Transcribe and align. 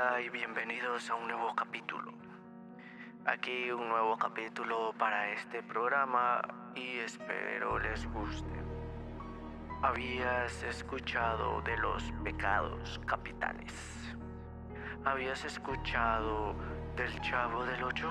Hola 0.00 0.20
y 0.22 0.30
bienvenidos 0.30 1.10
a 1.10 1.14
un 1.14 1.26
nuevo 1.26 1.54
capítulo. 1.54 2.12
Aquí 3.26 3.70
un 3.70 3.88
nuevo 3.88 4.16
capítulo 4.16 4.94
para 4.98 5.30
este 5.32 5.62
programa 5.62 6.40
y 6.74 7.00
espero 7.00 7.78
les 7.78 8.06
guste. 8.06 8.62
¿Habías 9.82 10.62
escuchado 10.62 11.60
de 11.62 11.76
los 11.76 12.02
pecados 12.24 12.98
capitales? 13.06 13.74
¿Habías 15.04 15.44
escuchado 15.44 16.54
del 16.96 17.20
Chavo 17.20 17.66
del 17.66 17.82
Ocho? 17.84 18.10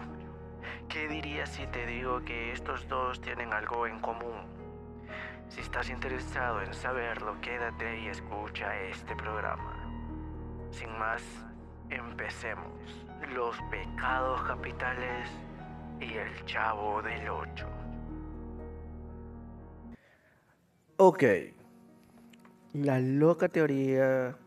¿Qué 0.90 1.08
dirías 1.08 1.50
si 1.50 1.66
te 1.68 1.88
digo 1.88 2.24
que 2.24 2.52
estos 2.52 2.88
dos 2.88 3.20
tienen 3.20 3.52
algo 3.52 3.88
en 3.88 4.00
común? 4.00 4.46
Si 5.48 5.62
estás 5.62 5.90
interesado 5.90 6.62
en 6.62 6.74
saberlo, 6.74 7.42
quédate 7.42 8.02
y 8.02 8.08
escucha 8.10 8.80
este 8.80 9.16
programa. 9.16 9.76
Sin 10.70 10.96
más, 11.00 11.49
empecemos. 11.90 12.68
Los 13.34 13.56
pecados 13.70 14.42
capitales 14.44 15.30
y 16.00 16.14
el 16.14 16.46
chavo 16.46 17.02
del 17.02 17.30
8. 17.30 17.68
Ok. 20.98 21.24
La 22.74 23.00
loca 23.00 23.50
teoría 23.50 24.38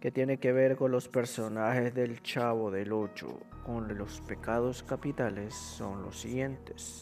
que 0.00 0.10
tiene 0.10 0.38
que 0.38 0.52
ver 0.52 0.76
con 0.76 0.90
los 0.90 1.08
personajes 1.08 1.94
del 1.94 2.22
chavo 2.22 2.70
del 2.70 2.92
8 2.92 3.38
con 3.64 3.96
los 3.96 4.20
pecados 4.22 4.82
capitales 4.82 5.54
son 5.54 6.02
los 6.02 6.20
siguientes. 6.20 7.00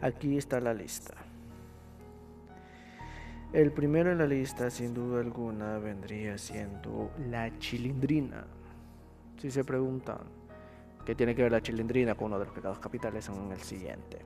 Aquí 0.00 0.38
está 0.38 0.60
la 0.60 0.72
lista. 0.72 1.14
El 3.52 3.72
primero 3.72 4.12
en 4.12 4.18
la 4.18 4.28
lista, 4.28 4.70
sin 4.70 4.94
duda 4.94 5.20
alguna, 5.20 5.78
vendría 5.78 6.38
siendo 6.38 7.10
la 7.28 7.58
chilindrina. 7.58 8.44
Si 9.38 9.50
se 9.50 9.64
preguntan 9.64 10.18
qué 11.04 11.16
tiene 11.16 11.34
que 11.34 11.42
ver 11.42 11.50
la 11.50 11.60
chilindrina 11.60 12.14
con 12.14 12.26
uno 12.26 12.38
de 12.38 12.44
los 12.44 12.54
pecados 12.54 12.78
capitales, 12.78 13.24
son 13.24 13.50
el 13.50 13.58
siguiente. 13.58 14.18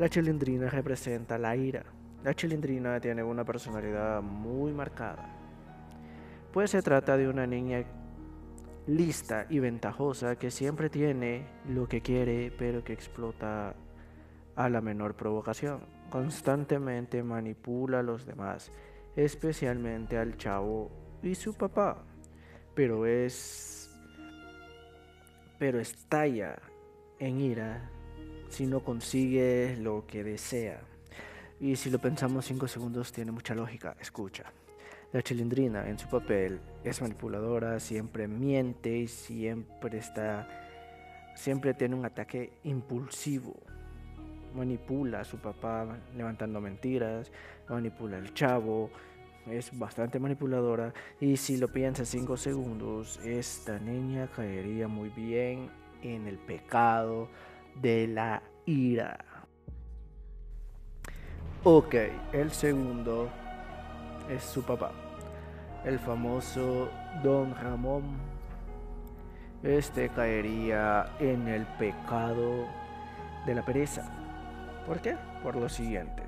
La 0.00 0.08
chilindrina 0.08 0.68
representa 0.68 1.38
la 1.38 1.54
ira. 1.54 1.84
La 2.24 2.34
chilindrina 2.34 2.98
tiene 2.98 3.22
una 3.22 3.44
personalidad 3.44 4.20
muy 4.20 4.72
marcada. 4.72 5.24
Pues 6.52 6.72
se 6.72 6.82
trata 6.82 7.16
de 7.16 7.28
una 7.28 7.46
niña 7.46 7.84
lista 8.88 9.46
y 9.48 9.60
ventajosa 9.60 10.34
que 10.34 10.50
siempre 10.50 10.90
tiene 10.90 11.46
lo 11.68 11.86
que 11.86 12.00
quiere, 12.00 12.50
pero 12.50 12.82
que 12.82 12.94
explota 12.94 13.76
a 14.58 14.68
la 14.68 14.80
menor 14.80 15.14
provocación 15.14 15.80
constantemente 16.10 17.22
manipula 17.22 18.00
a 18.00 18.02
los 18.02 18.26
demás, 18.26 18.72
especialmente 19.14 20.18
al 20.18 20.36
chavo 20.36 20.90
y 21.22 21.34
su 21.36 21.54
papá. 21.54 22.04
Pero 22.74 23.06
es. 23.06 23.96
Pero 25.58 25.80
estalla 25.80 26.58
en 27.18 27.40
ira 27.40 27.90
si 28.48 28.66
no 28.66 28.80
consigue 28.80 29.76
lo 29.80 30.06
que 30.06 30.24
desea. 30.24 30.80
Y 31.60 31.76
si 31.76 31.90
lo 31.90 31.98
pensamos 31.98 32.44
cinco 32.44 32.66
segundos 32.66 33.12
tiene 33.12 33.30
mucha 33.32 33.54
lógica. 33.54 33.96
Escucha. 34.00 34.44
La 35.12 35.22
chilindrina 35.22 35.88
en 35.88 35.98
su 35.98 36.08
papel 36.08 36.60
es 36.84 37.00
manipuladora, 37.00 37.80
siempre 37.80 38.26
miente 38.26 38.96
y 38.96 39.08
siempre 39.08 39.98
está. 39.98 40.48
Siempre 41.34 41.74
tiene 41.74 41.94
un 41.94 42.04
ataque 42.04 42.58
impulsivo 42.64 43.67
manipula 44.58 45.20
a 45.20 45.24
su 45.24 45.38
papá 45.38 45.86
levantando 46.16 46.60
mentiras, 46.60 47.30
manipula 47.68 48.18
al 48.18 48.34
chavo, 48.34 48.90
es 49.46 49.76
bastante 49.78 50.18
manipuladora 50.18 50.92
y 51.20 51.36
si 51.36 51.56
lo 51.56 51.68
piensas 51.68 52.08
5 52.08 52.36
segundos, 52.36 53.18
esta 53.24 53.78
niña 53.78 54.28
caería 54.34 54.88
muy 54.88 55.08
bien 55.10 55.70
en 56.02 56.26
el 56.26 56.38
pecado 56.38 57.28
de 57.80 58.08
la 58.08 58.42
ira. 58.66 59.24
Ok, 61.64 61.94
el 62.32 62.50
segundo 62.50 63.28
es 64.28 64.42
su 64.42 64.62
papá, 64.62 64.92
el 65.84 65.98
famoso 65.98 66.90
Don 67.22 67.54
Ramón. 67.54 68.38
Este 69.62 70.08
caería 70.10 71.16
en 71.18 71.48
el 71.48 71.66
pecado 71.78 72.66
de 73.44 73.54
la 73.56 73.64
pereza. 73.64 74.27
¿Por 74.88 75.02
qué? 75.02 75.16
Por 75.42 75.54
lo 75.54 75.68
siguiente. 75.68 76.22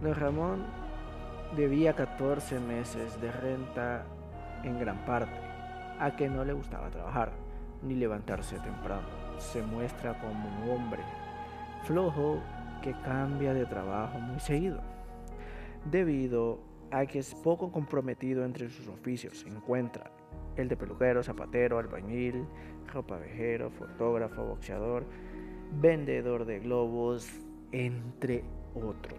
Don 0.00 0.14
Ramón 0.14 0.64
debía 1.54 1.92
14 1.92 2.58
meses 2.58 3.20
de 3.20 3.30
renta 3.30 4.06
en 4.64 4.80
gran 4.80 5.04
parte 5.04 5.38
a 6.00 6.16
que 6.16 6.30
no 6.30 6.46
le 6.46 6.54
gustaba 6.54 6.88
trabajar 6.88 7.30
ni 7.82 7.94
levantarse 7.94 8.58
temprano. 8.60 9.06
Se 9.36 9.60
muestra 9.62 10.18
como 10.18 10.48
un 10.48 10.70
hombre 10.70 11.02
flojo 11.84 12.40
que 12.80 12.94
cambia 13.04 13.52
de 13.52 13.66
trabajo 13.66 14.18
muy 14.18 14.40
seguido, 14.40 14.80
debido 15.90 16.58
a 16.90 17.04
que 17.04 17.18
es 17.18 17.34
poco 17.34 17.70
comprometido 17.70 18.46
entre 18.46 18.70
sus 18.70 18.88
oficios. 18.88 19.40
Se 19.40 19.48
encuentra 19.48 20.10
el 20.56 20.68
de 20.68 20.76
peluquero, 20.78 21.22
zapatero, 21.22 21.78
albañil, 21.78 22.46
ropavejero, 22.90 23.70
fotógrafo, 23.70 24.42
boxeador, 24.42 25.04
vendedor 25.80 26.44
de 26.44 26.60
globos, 26.60 27.28
entre 27.72 28.44
otros. 28.74 29.18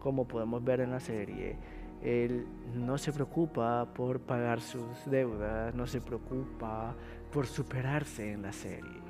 Como 0.00 0.26
podemos 0.26 0.64
ver 0.64 0.80
en 0.80 0.90
la 0.90 1.00
serie, 1.00 1.56
él 2.02 2.46
no 2.74 2.98
se 2.98 3.12
preocupa 3.12 3.86
por 3.94 4.20
pagar 4.20 4.60
sus 4.60 4.82
deudas, 5.06 5.74
no 5.74 5.86
se 5.86 6.00
preocupa 6.00 6.94
por 7.32 7.46
superarse 7.46 8.32
en 8.32 8.42
la 8.42 8.52
serie. 8.52 9.00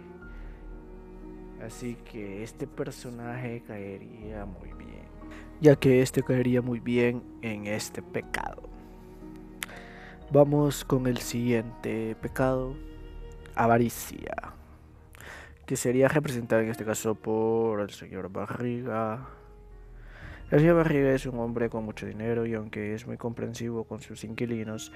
Así 1.65 1.95
que 1.95 2.43
este 2.43 2.67
personaje 2.67 3.63
caería 3.67 4.45
muy 4.45 4.73
bien, 4.75 5.07
ya 5.61 5.77
que 5.77 6.03
este 6.03 6.23
caería 6.23 6.61
muy 6.61 6.81
bien 6.81 7.23
en 7.41 7.67
este 7.67 8.03
pecado. 8.03 8.63
Vamos 10.31 10.85
con 10.85 11.07
el 11.07 11.19
siguiente 11.19 12.17
pecado, 12.21 12.75
avaricia 13.55 14.55
que 15.73 15.77
sería 15.79 16.07
representado 16.07 16.61
en 16.61 16.69
este 16.69 16.85
caso 16.85 17.15
por 17.15 17.81
el 17.81 17.89
señor 17.89 18.31
Barriga. 18.31 19.27
El 20.51 20.61
señor 20.61 20.77
Barriga 20.77 21.13
es 21.13 21.25
un 21.25 21.39
hombre 21.39 21.71
con 21.71 21.83
mucho 21.83 22.05
dinero 22.05 22.45
y 22.45 22.53
aunque 22.53 22.95
es 22.95 23.07
muy 23.07 23.17
comprensivo 23.17 23.85
con 23.85 24.03
sus 24.03 24.23
inquilinos, 24.23 24.93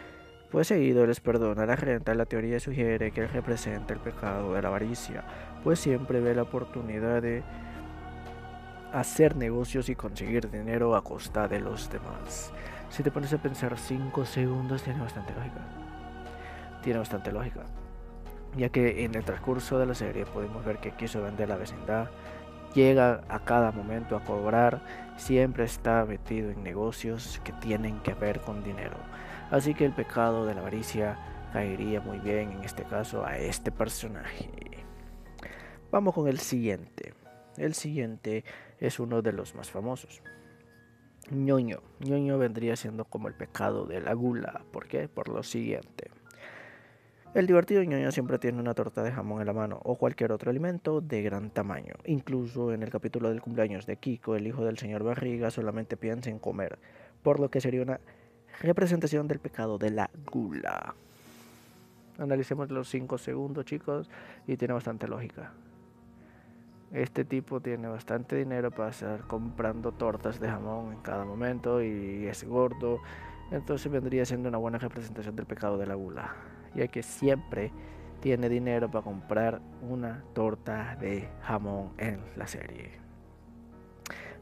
pues 0.50 0.66
seguido 0.66 1.06
les 1.06 1.20
perdona 1.20 1.64
la 1.64 1.76
renta. 1.76 2.14
La 2.14 2.26
teoría 2.26 2.60
sugiere 2.60 3.10
que 3.10 3.22
él 3.22 3.31
representa 3.31 3.94
el 3.94 4.00
pecado 4.00 4.53
de 4.53 4.60
la 4.60 4.69
avaricia, 4.69 5.25
pues 5.64 5.81
siempre 5.81 6.20
ve 6.20 6.34
la 6.34 6.42
oportunidad 6.42 7.22
de 7.22 7.43
hacer 8.93 9.34
negocios 9.34 9.88
y 9.88 9.94
conseguir 9.94 10.50
dinero 10.50 10.94
a 10.94 11.03
costa 11.03 11.48
de 11.48 11.60
los 11.60 11.88
demás. 11.88 12.53
Si 12.91 13.03
te 13.03 13.10
pones 13.10 13.32
a 13.32 13.38
pensar 13.38 13.78
5 13.78 14.26
segundos, 14.26 14.82
tiene 14.82 15.00
bastante 15.00 15.32
lógica. 15.32 15.62
Tiene 16.82 16.98
bastante 16.98 17.32
lógica 17.32 17.64
ya 18.56 18.71
que 18.71 19.05
en 19.05 19.15
el 19.15 19.25
transcurso 19.25 19.78
de 19.78 19.87
la 19.87 19.94
serie 19.94 20.25
podemos 20.27 20.65
ver 20.65 20.78
que 20.78 20.93
quiso 20.93 21.22
vender 21.22 21.49
la 21.49 21.56
vecindad, 21.56 22.11
llega 22.75 23.22
a 23.28 23.41
cada 23.41 23.72
momento 23.72 24.17
a 24.17 24.25
cobrar, 24.25 24.83
siempre 25.17 25.65
está 25.65 26.05
metido 26.05 26.50
en 26.50 26.62
negocios 26.62 27.41
que 27.44 27.53
tienen 27.53 28.00
que 28.00 28.15
ver 28.15 28.41
con 28.41 28.62
dinero. 28.62 28.97
Así 29.50 29.75
que 29.75 29.84
el 29.84 29.93
pecado 29.93 30.47
de 30.47 30.55
la 30.55 30.61
avaricia 30.61 31.19
caería 31.53 32.00
muy 32.00 32.19
bien 32.19 32.53
en 32.53 32.65
este 32.65 32.84
caso 32.84 33.25
a 33.25 33.39
este 33.39 33.71
personaje. 33.71 34.50
Vamos 35.91 36.15
con 36.15 36.28
el 36.28 36.38
siguiente. 36.38 37.15
El 37.56 37.75
siguiente 37.75 38.44
es 38.78 39.00
uno 39.00 39.23
de 39.23 39.33
los 39.33 39.55
más 39.55 39.71
famosos. 39.71 40.21
ñoño. 41.31 41.81
ñoño 42.00 42.38
vendría 42.38 42.77
siendo 42.77 43.05
como 43.05 43.28
el 43.28 43.34
pecado 43.34 43.87
de 43.87 44.00
la 44.00 44.12
gula. 44.12 44.65
¿Por 44.73 44.87
qué? 44.88 45.09
Por 45.09 45.28
lo 45.28 45.43
siguiente. 45.43 46.11
El 47.37 47.47
divertido 47.47 47.83
ñoño 47.83 48.11
siempre 48.12 48.38
tiene 48.38 48.61
una 48.61 48.73
torta 48.73 49.03
de 49.03 49.12
jamón 49.12 49.43
en 49.43 49.47
la 49.47 49.53
mano 49.53 49.79
o 49.85 49.97
cualquier 49.97 50.33
otro 50.33 50.50
alimento 50.50 51.03
de 51.03 51.21
gran 51.21 51.50
tamaño. 51.50 51.93
Incluso 52.06 52.73
en 52.73 52.83
el 52.83 52.88
capítulo 52.88 53.29
del 53.29 53.43
cumpleaños 53.43 53.85
de 53.85 53.99
Kiko, 53.99 54.37
el 54.37 54.47
hijo 54.47 54.65
del 54.65 54.79
señor 54.79 55.03
Barriga 55.03 55.50
solamente 55.50 55.99
piensa 55.99 56.31
en 56.31 56.38
comer, 56.38 56.79
por 57.23 57.38
lo 57.38 57.50
que 57.50 57.61
sería 57.61 57.83
una 57.83 58.00
representación 58.62 59.29
del 59.29 59.38
pecado 59.38 59.77
de 59.77 59.91
la 59.91 60.09
gula. 60.33 60.94
Analicemos 62.17 62.71
los 62.71 62.88
5 62.88 63.19
segundos, 63.19 63.67
chicos, 63.67 64.09
y 64.47 64.56
tiene 64.56 64.73
bastante 64.73 65.06
lógica. 65.06 65.53
Este 66.91 67.27
tipo 67.27 67.61
tiene 67.61 67.87
bastante 67.87 68.37
dinero 68.37 68.71
para 68.71 68.88
estar 68.88 69.27
comprando 69.27 69.93
tortas 69.93 70.41
de 70.41 70.49
jamón 70.49 70.94
en 70.94 71.03
cada 71.03 71.27
momento 71.27 71.83
y 71.83 72.29
es 72.29 72.44
gordo. 72.44 72.99
Entonces 73.50 73.93
vendría 73.93 74.25
siendo 74.25 74.49
una 74.49 74.56
buena 74.56 74.79
representación 74.79 75.37
del 75.37 75.44
pecado 75.44 75.77
de 75.77 75.87
la 75.87 75.97
gula 75.97 76.56
ya 76.76 76.88
que 76.88 77.02
siempre 77.02 77.73
tiene 78.20 78.49
dinero 78.49 78.90
para 78.90 79.05
comprar 79.05 79.61
una 79.82 80.23
torta 80.34 80.96
de 80.96 81.28
jamón 81.43 81.93
en 81.99 82.20
la 82.37 82.46
serie. 82.46 83.06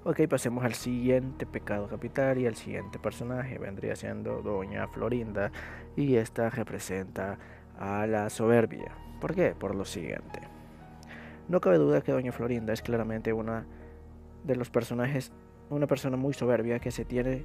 Ok, 0.04 0.20
pasemos 0.28 0.64
al 0.64 0.75
siguiente 0.75 1.46
pecado 1.46 1.88
capital 1.88 2.36
y 2.38 2.44
el 2.44 2.56
siguiente 2.56 2.98
personaje 2.98 3.58
vendría 3.58 3.96
siendo 3.96 4.42
Doña 4.42 4.86
Florinda 4.88 5.50
y 5.96 6.16
esta 6.16 6.50
representa 6.50 7.38
a 7.78 8.06
la 8.06 8.28
soberbia. 8.28 8.92
¿Por 9.20 9.34
qué? 9.34 9.54
Por 9.58 9.75
lo 9.75 9.86
siguiente. 9.86 10.40
No 11.48 11.60
cabe 11.60 11.78
duda 11.78 12.02
que 12.02 12.12
Doña 12.12 12.32
Florinda 12.32 12.75
es 12.75 12.82
claramente 12.82 13.32
una 13.32 13.64
de 14.44 14.56
los 14.56 14.69
personajes, 14.69 15.32
una 15.70 15.86
persona 15.86 16.19
muy 16.19 16.34
soberbia 16.34 16.81
que 16.81 16.90
se 16.90 17.06
tiene 17.06 17.44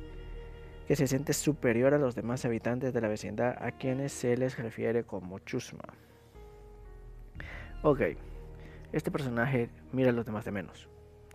que 0.90 0.96
se 0.96 1.06
siente 1.06 1.34
superior 1.34 1.94
a 1.94 2.00
los 2.00 2.16
demás 2.16 2.46
habitantes 2.46 2.94
de 2.94 3.02
la 3.02 3.08
vecindad 3.08 3.56
a 3.64 3.74
quienes 3.74 4.12
se 4.12 4.36
les 4.36 4.58
refiere 4.58 5.04
como 5.04 5.38
chusma. 5.38 5.84
Ok, 7.84 8.02
este 8.92 9.12
personaje 9.12 9.70
mira 9.92 10.10
a 10.10 10.14
los 10.14 10.26
demás 10.26 10.46
de 10.46 10.52
menos. 10.52 10.90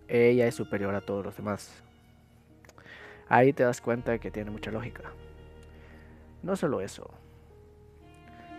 Ella 0.08 0.48
es 0.48 0.56
superior 0.56 0.92
a 0.96 1.02
todos 1.02 1.24
los 1.24 1.36
demás. 1.36 1.84
Ahí 3.28 3.52
te 3.52 3.62
das 3.62 3.80
cuenta 3.80 4.18
que 4.18 4.32
tiene 4.32 4.50
mucha 4.50 4.72
lógica. 4.72 5.12
No 6.42 6.56
solo 6.56 6.80
eso, 6.80 7.08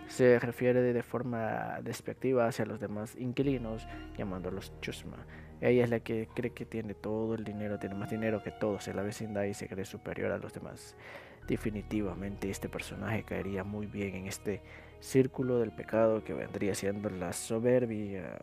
se 0.08 0.38
refiere 0.38 0.80
de 0.80 1.02
forma 1.02 1.80
despectiva 1.82 2.46
hacia 2.46 2.64
los 2.64 2.80
demás 2.80 3.16
inquilinos, 3.16 3.86
llamándolos 4.16 4.72
chusma. 4.80 5.26
Ella 5.60 5.84
es 5.84 5.90
la 5.90 6.00
que 6.00 6.28
cree 6.34 6.52
que 6.52 6.66
tiene 6.66 6.94
todo 6.94 7.34
el 7.34 7.44
dinero, 7.44 7.78
tiene 7.78 7.94
más 7.94 8.10
dinero 8.10 8.42
que 8.42 8.50
todos 8.50 8.88
en 8.88 8.96
la 8.96 9.02
vecindad 9.02 9.44
y 9.44 9.54
se 9.54 9.68
cree 9.68 9.84
superior 9.84 10.30
a 10.32 10.38
los 10.38 10.52
demás. 10.52 10.96
Definitivamente 11.46 12.50
este 12.50 12.68
personaje 12.68 13.22
caería 13.22 13.64
muy 13.64 13.86
bien 13.86 14.14
en 14.14 14.26
este 14.26 14.62
círculo 15.00 15.58
del 15.58 15.72
pecado 15.72 16.24
que 16.24 16.34
vendría 16.34 16.74
siendo 16.74 17.08
la 17.08 17.32
soberbia. 17.32 18.38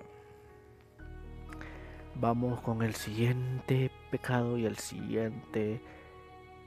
Vamos 2.15 2.61
con 2.61 2.81
el 2.81 2.93
siguiente 2.93 3.91
pecado 4.11 4.57
y 4.57 4.65
el 4.65 4.77
siguiente 4.77 5.81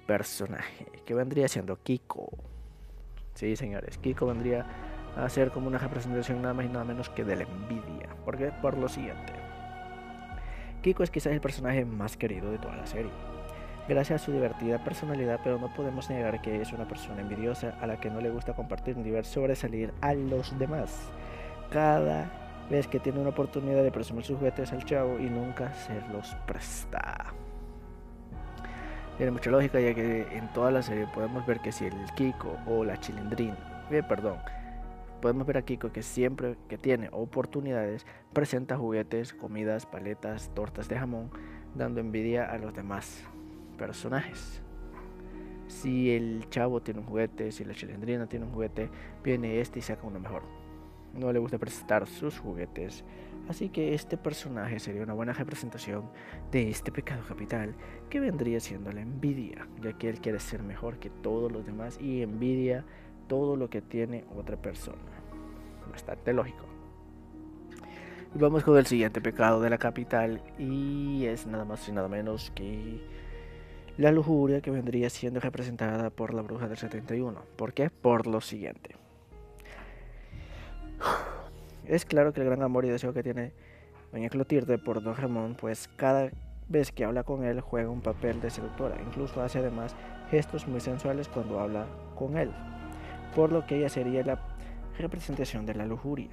personaje, 0.06 0.86
que 1.04 1.14
vendría 1.14 1.48
siendo 1.48 1.76
Kiko. 1.82 2.55
Sí, 3.36 3.54
señores, 3.54 3.98
Kiko 3.98 4.26
vendría 4.26 4.64
a 5.14 5.28
ser 5.28 5.50
como 5.50 5.68
una 5.68 5.76
representación 5.76 6.40
nada 6.40 6.54
más 6.54 6.64
y 6.64 6.68
nada 6.70 6.86
menos 6.86 7.10
que 7.10 7.22
de 7.22 7.36
la 7.36 7.42
envidia. 7.42 8.08
¿Por 8.24 8.38
qué? 8.38 8.50
Por 8.62 8.78
lo 8.78 8.88
siguiente. 8.88 9.34
Kiko 10.80 11.02
es 11.02 11.10
quizás 11.10 11.34
el 11.34 11.42
personaje 11.42 11.84
más 11.84 12.16
querido 12.16 12.50
de 12.50 12.56
toda 12.56 12.76
la 12.76 12.86
serie, 12.86 13.10
gracias 13.88 14.22
a 14.22 14.24
su 14.24 14.32
divertida 14.32 14.82
personalidad, 14.82 15.40
pero 15.44 15.58
no 15.58 15.72
podemos 15.74 16.08
negar 16.08 16.40
que 16.40 16.62
es 16.62 16.72
una 16.72 16.88
persona 16.88 17.20
envidiosa 17.20 17.76
a 17.82 17.86
la 17.86 18.00
que 18.00 18.08
no 18.08 18.22
le 18.22 18.30
gusta 18.30 18.54
compartir 18.54 18.96
ni 18.96 19.10
ver 19.10 19.26
sobresalir 19.26 19.92
a 20.00 20.14
los 20.14 20.58
demás. 20.58 21.10
Cada 21.70 22.30
vez 22.70 22.88
que 22.88 23.00
tiene 23.00 23.20
una 23.20 23.30
oportunidad 23.30 23.82
de 23.82 23.92
presumir 23.92 24.24
sus 24.24 24.38
juguetes 24.38 24.72
al 24.72 24.82
chavo 24.86 25.18
y 25.18 25.28
nunca 25.28 25.74
se 25.74 26.00
los 26.10 26.34
presta. 26.46 27.34
Tiene 29.16 29.32
mucha 29.32 29.50
lógica 29.50 29.80
ya 29.80 29.94
que 29.94 30.26
en 30.36 30.52
toda 30.52 30.70
la 30.70 30.82
serie 30.82 31.06
podemos 31.14 31.46
ver 31.46 31.60
que 31.60 31.72
si 31.72 31.86
el 31.86 31.94
Kiko 32.16 32.58
o 32.66 32.84
la 32.84 33.00
Chilindrina, 33.00 33.56
eh, 33.90 34.02
perdón, 34.06 34.36
podemos 35.22 35.46
ver 35.46 35.56
a 35.56 35.62
Kiko 35.62 35.90
que 35.90 36.02
siempre 36.02 36.56
que 36.68 36.76
tiene 36.76 37.08
oportunidades 37.12 38.04
presenta 38.34 38.76
juguetes, 38.76 39.32
comidas, 39.32 39.86
paletas, 39.86 40.50
tortas 40.54 40.88
de 40.88 40.98
jamón, 40.98 41.30
dando 41.74 42.00
envidia 42.00 42.44
a 42.44 42.58
los 42.58 42.74
demás 42.74 43.24
personajes. 43.78 44.60
Si 45.68 46.10
el 46.10 46.48
chavo 46.50 46.82
tiene 46.82 47.00
un 47.00 47.06
juguete, 47.06 47.52
si 47.52 47.64
la 47.64 47.74
chilindrina 47.74 48.26
tiene 48.26 48.44
un 48.44 48.52
juguete, 48.52 48.90
viene 49.24 49.60
este 49.60 49.78
y 49.78 49.82
saca 49.82 50.06
uno 50.06 50.20
mejor. 50.20 50.42
No 51.14 51.32
le 51.32 51.38
gusta 51.38 51.56
presentar 51.56 52.06
sus 52.06 52.38
juguetes 52.38 53.02
Así 53.48 53.68
que 53.68 53.94
este 53.94 54.16
personaje 54.16 54.80
sería 54.80 55.02
una 55.02 55.12
buena 55.12 55.32
representación 55.32 56.10
de 56.50 56.68
este 56.68 56.90
pecado 56.90 57.22
capital 57.26 57.74
que 58.10 58.18
vendría 58.18 58.58
siendo 58.58 58.90
la 58.90 59.02
envidia, 59.02 59.68
ya 59.80 59.92
que 59.92 60.08
él 60.08 60.20
quiere 60.20 60.40
ser 60.40 60.62
mejor 60.62 60.98
que 60.98 61.10
todos 61.10 61.52
los 61.52 61.64
demás 61.64 61.98
y 62.00 62.22
envidia 62.22 62.84
todo 63.28 63.56
lo 63.56 63.70
que 63.70 63.82
tiene 63.82 64.24
otra 64.34 64.56
persona. 64.56 64.98
Bastante 65.90 66.32
lógico. 66.32 66.64
Vamos 68.34 68.64
con 68.64 68.76
el 68.76 68.86
siguiente 68.86 69.20
pecado 69.20 69.60
de 69.60 69.70
la 69.70 69.78
capital 69.78 70.42
y 70.58 71.24
es 71.24 71.46
nada 71.46 71.64
más 71.64 71.88
y 71.88 71.92
nada 71.92 72.08
menos 72.08 72.50
que 72.50 73.00
la 73.96 74.12
lujuria 74.12 74.60
que 74.60 74.70
vendría 74.70 75.08
siendo 75.08 75.40
representada 75.40 76.10
por 76.10 76.34
la 76.34 76.42
bruja 76.42 76.68
del 76.68 76.76
71. 76.76 77.40
¿Por 77.56 77.72
qué? 77.72 77.88
Por 77.90 78.26
lo 78.26 78.40
siguiente. 78.40 79.05
Es 81.88 82.04
claro 82.04 82.32
que 82.32 82.40
el 82.40 82.46
gran 82.46 82.62
amor 82.62 82.84
y 82.84 82.88
deseo 82.88 83.12
que 83.12 83.22
tiene 83.22 83.52
Doña 84.12 84.28
Clotilde 84.28 84.76
por 84.76 85.02
Don 85.02 85.16
Ramón, 85.16 85.56
pues 85.58 85.88
cada 85.94 86.30
vez 86.68 86.90
que 86.90 87.04
habla 87.04 87.22
con 87.22 87.44
él 87.44 87.60
juega 87.60 87.90
un 87.90 88.00
papel 88.00 88.40
de 88.40 88.50
seductora, 88.50 88.96
incluso 89.00 89.40
hace 89.40 89.60
además 89.60 89.94
gestos 90.28 90.66
muy 90.66 90.80
sensuales 90.80 91.28
cuando 91.28 91.60
habla 91.60 91.86
con 92.16 92.36
él, 92.36 92.50
por 93.36 93.52
lo 93.52 93.66
que 93.66 93.76
ella 93.76 93.88
sería 93.88 94.24
la 94.24 94.40
representación 94.98 95.64
de 95.64 95.74
la 95.74 95.86
lujuria. 95.86 96.30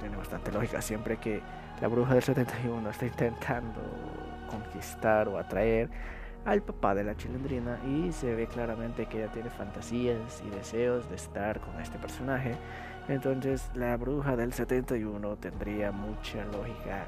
Tiene 0.00 0.16
bastante 0.16 0.50
lógica 0.50 0.82
siempre 0.82 1.18
que 1.18 1.40
la 1.80 1.86
bruja 1.86 2.14
del 2.14 2.24
71 2.24 2.90
está 2.90 3.06
intentando 3.06 3.80
conquistar 4.50 5.28
o 5.28 5.38
atraer 5.38 5.88
al 6.44 6.62
papá 6.62 6.94
de 6.96 7.04
la 7.04 7.16
chilindrina 7.16 7.78
y 7.86 8.10
se 8.12 8.34
ve 8.34 8.46
claramente 8.46 9.06
que 9.06 9.18
ella 9.18 9.32
tiene 9.32 9.50
fantasías 9.50 10.42
y 10.44 10.50
deseos 10.50 11.08
de 11.10 11.16
estar 11.16 11.60
con 11.60 11.80
este 11.80 11.98
personaje 11.98 12.56
entonces 13.08 13.70
la 13.74 13.96
bruja 13.96 14.36
del 14.36 14.52
71 14.52 15.36
tendría 15.36 15.92
mucha 15.92 16.44
lógica 16.46 17.06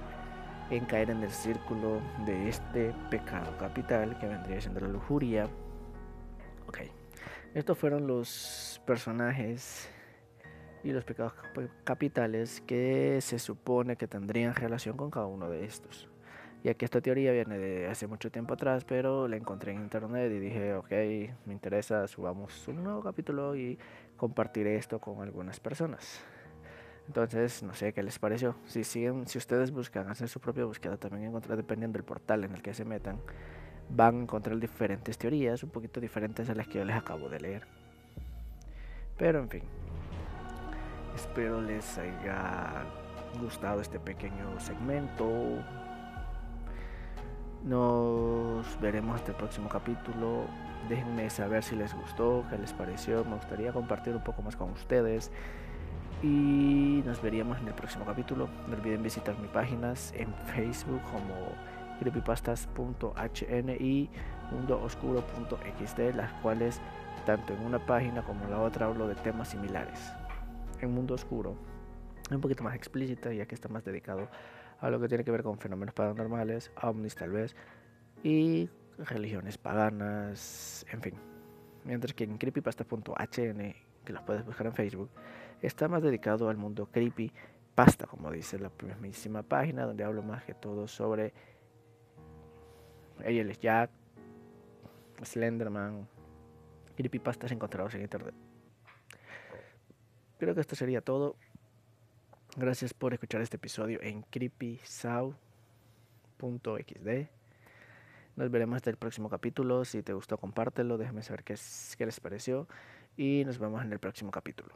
en 0.70 0.84
caer 0.84 1.10
en 1.10 1.22
el 1.22 1.30
círculo 1.30 2.00
de 2.26 2.48
este 2.48 2.94
pecado 3.10 3.56
capital 3.58 4.18
que 4.18 4.26
vendría 4.26 4.60
siendo 4.60 4.80
la 4.80 4.88
lujuria. 4.88 5.48
Ok, 6.66 6.78
estos 7.54 7.78
fueron 7.78 8.06
los 8.06 8.80
personajes 8.86 9.88
y 10.84 10.92
los 10.92 11.04
pecados 11.04 11.32
capitales 11.84 12.60
que 12.60 13.18
se 13.20 13.38
supone 13.38 13.96
que 13.96 14.06
tendrían 14.06 14.54
relación 14.54 14.96
con 14.96 15.10
cada 15.10 15.26
uno 15.26 15.48
de 15.48 15.64
estos. 15.64 16.08
Y 16.64 16.68
aquí 16.68 16.84
esta 16.84 17.00
teoría 17.00 17.30
viene 17.32 17.56
de 17.56 17.86
hace 17.86 18.06
mucho 18.06 18.30
tiempo 18.30 18.54
atrás, 18.54 18.84
pero 18.84 19.28
la 19.28 19.36
encontré 19.36 19.72
en 19.72 19.80
internet 19.80 20.30
y 20.32 20.38
dije, 20.40 20.74
ok, 20.74 20.90
me 21.46 21.52
interesa, 21.52 22.06
subamos 22.08 22.66
un 22.66 22.82
nuevo 22.82 23.00
capítulo 23.00 23.54
y 23.56 23.78
compartiré 24.18 24.76
esto 24.76 24.98
con 24.98 25.22
algunas 25.22 25.58
personas. 25.60 26.20
Entonces, 27.06 27.62
no 27.62 27.72
sé 27.72 27.94
qué 27.94 28.02
les 28.02 28.18
pareció. 28.18 28.54
Si 28.66 28.84
siguen, 28.84 29.26
si 29.26 29.38
ustedes 29.38 29.70
buscan 29.70 30.10
hacer 30.10 30.28
su 30.28 30.40
propia 30.40 30.66
búsqueda, 30.66 30.98
también 30.98 31.24
encontrar, 31.24 31.56
dependiendo 31.56 31.96
del 31.96 32.04
portal 32.04 32.44
en 32.44 32.54
el 32.54 32.60
que 32.60 32.74
se 32.74 32.84
metan, 32.84 33.18
van 33.88 34.16
a 34.16 34.22
encontrar 34.24 34.58
diferentes 34.58 35.16
teorías, 35.16 35.62
un 35.62 35.70
poquito 35.70 36.00
diferentes 36.00 36.50
a 36.50 36.54
las 36.54 36.68
que 36.68 36.78
yo 36.78 36.84
les 36.84 36.96
acabo 36.96 37.30
de 37.30 37.40
leer. 37.40 37.66
Pero 39.16 39.38
en 39.38 39.48
fin, 39.48 39.62
espero 41.14 41.62
les 41.62 41.96
haya 41.96 42.84
gustado 43.40 43.80
este 43.80 43.98
pequeño 43.98 44.60
segmento. 44.60 45.64
Nos 47.68 48.80
veremos 48.80 49.16
hasta 49.16 49.32
el 49.32 49.36
próximo 49.36 49.68
capítulo. 49.68 50.46
Déjenme 50.88 51.28
saber 51.28 51.62
si 51.62 51.76
les 51.76 51.94
gustó, 51.94 52.42
qué 52.48 52.56
les 52.56 52.72
pareció. 52.72 53.22
Me 53.26 53.34
gustaría 53.34 53.74
compartir 53.74 54.16
un 54.16 54.24
poco 54.24 54.40
más 54.40 54.56
con 54.56 54.70
ustedes. 54.70 55.30
Y 56.22 57.02
nos 57.04 57.20
veríamos 57.20 57.58
en 57.58 57.68
el 57.68 57.74
próximo 57.74 58.06
capítulo. 58.06 58.48
No 58.68 58.74
olviden 58.74 59.02
visitar 59.02 59.38
mis 59.38 59.50
páginas 59.50 60.14
en 60.16 60.32
Facebook 60.54 61.02
como 61.12 61.34
creepypastas.hn 62.00 63.70
y 63.78 64.08
mundooscuro.xd, 64.50 66.14
las 66.16 66.32
cuales 66.40 66.80
tanto 67.26 67.52
en 67.52 67.60
una 67.60 67.84
página 67.84 68.22
como 68.22 68.44
en 68.44 68.50
la 68.50 68.62
otra 68.62 68.86
hablo 68.86 69.06
de 69.08 69.14
temas 69.16 69.48
similares. 69.48 70.10
En 70.80 70.94
Mundo 70.94 71.12
Oscuro, 71.12 71.54
un 72.30 72.40
poquito 72.40 72.64
más 72.64 72.74
explícita, 72.74 73.30
ya 73.30 73.44
que 73.44 73.54
está 73.54 73.68
más 73.68 73.84
dedicado 73.84 74.26
a 74.80 74.90
lo 74.90 75.00
que 75.00 75.08
tiene 75.08 75.24
que 75.24 75.30
ver 75.30 75.42
con 75.42 75.58
fenómenos 75.58 75.94
paranormales, 75.94 76.70
ovnis 76.82 77.14
tal 77.14 77.30
vez, 77.30 77.56
y 78.22 78.68
religiones 78.98 79.58
paganas, 79.58 80.86
en 80.90 81.02
fin. 81.02 81.14
Mientras 81.84 82.14
que 82.14 82.24
en 82.24 82.38
creepypasta.hn, 82.38 83.74
que 84.04 84.12
los 84.12 84.22
puedes 84.22 84.44
buscar 84.44 84.66
en 84.66 84.74
Facebook, 84.74 85.10
está 85.62 85.88
más 85.88 86.02
dedicado 86.02 86.48
al 86.48 86.56
mundo 86.56 86.86
creepypasta, 86.90 88.06
como 88.06 88.30
dice 88.30 88.58
la 88.58 88.70
mismísima 88.84 89.42
página, 89.42 89.84
donde 89.84 90.04
hablo 90.04 90.22
más 90.22 90.44
que 90.44 90.54
todo 90.54 90.86
sobre 90.86 91.32
es 93.24 93.58
Jack, 93.60 93.90
Slenderman, 95.22 96.08
creepypastas 96.96 97.50
encontrados 97.50 97.94
en 97.94 98.02
internet. 98.02 98.34
Creo 100.38 100.54
que 100.54 100.60
esto 100.60 100.76
sería 100.76 101.00
todo. 101.00 101.36
Gracias 102.56 102.94
por 102.94 103.12
escuchar 103.12 103.40
este 103.40 103.56
episodio 103.56 104.00
en 104.02 104.22
creepysau.xd. 104.22 105.36
Nos 108.36 108.50
veremos 108.50 108.76
hasta 108.76 108.90
el 108.90 108.96
próximo 108.96 109.28
capítulo. 109.28 109.84
Si 109.84 110.02
te 110.02 110.12
gustó, 110.12 110.38
compártelo. 110.38 110.98
Déjame 110.98 111.22
saber 111.22 111.44
qué, 111.44 111.56
qué 111.96 112.06
les 112.06 112.20
pareció. 112.20 112.66
Y 113.16 113.44
nos 113.44 113.58
vemos 113.58 113.84
en 113.84 113.92
el 113.92 113.98
próximo 113.98 114.30
capítulo. 114.30 114.74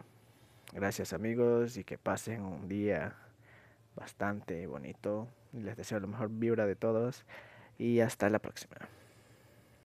Gracias 0.72 1.12
amigos 1.12 1.76
y 1.76 1.84
que 1.84 1.98
pasen 1.98 2.42
un 2.42 2.68
día 2.68 3.14
bastante 3.94 4.66
bonito. 4.66 5.28
Les 5.52 5.76
deseo 5.76 6.00
lo 6.00 6.08
mejor 6.08 6.28
vibra 6.30 6.66
de 6.66 6.76
todos. 6.76 7.24
y 7.78 8.00
hasta 8.00 8.28
la 8.30 8.38
próxima. 8.38 8.76